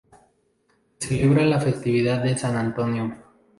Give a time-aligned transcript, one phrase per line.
[0.97, 3.15] Se celebra la festividad de San Antonio.